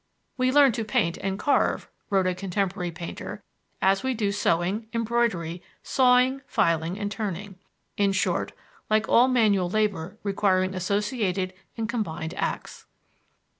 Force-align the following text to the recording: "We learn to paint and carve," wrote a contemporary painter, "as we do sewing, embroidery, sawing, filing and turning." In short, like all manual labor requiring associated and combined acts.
"We 0.35 0.51
learn 0.51 0.71
to 0.71 0.83
paint 0.83 1.19
and 1.21 1.37
carve," 1.37 1.87
wrote 2.09 2.25
a 2.25 2.33
contemporary 2.33 2.89
painter, 2.89 3.43
"as 3.83 4.01
we 4.01 4.15
do 4.15 4.31
sewing, 4.31 4.87
embroidery, 4.93 5.61
sawing, 5.83 6.41
filing 6.47 6.97
and 6.97 7.11
turning." 7.11 7.59
In 7.97 8.11
short, 8.11 8.51
like 8.89 9.07
all 9.07 9.27
manual 9.27 9.69
labor 9.69 10.17
requiring 10.23 10.73
associated 10.73 11.53
and 11.77 11.87
combined 11.87 12.33
acts. 12.35 12.87